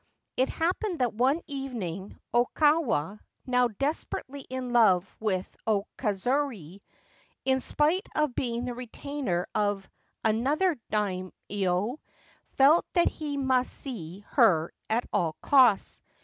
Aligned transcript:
It 0.35 0.49
happened 0.49 0.97
that 0.97 1.13
one 1.13 1.41
evening 1.45 2.17
Okawa, 2.33 3.19
now 3.45 3.67
desperately 3.67 4.41
in 4.49 4.73
love 4.73 5.15
with 5.19 5.55
O 5.67 5.85
Kazuye, 5.95 6.81
in 7.45 7.59
spite 7.59 8.09
of 8.15 8.33
being 8.33 8.65
the 8.65 8.73
retainer 8.73 9.45
of 9.53 9.87
another 10.23 10.75
Daimio, 10.89 11.99
felt 12.57 12.87
that 12.93 13.09
he 13.09 13.37
must 13.37 13.71
see 13.71 14.21
her 14.29 14.73
at 14.89 15.05
all 15.13 15.33
costs. 15.39 16.01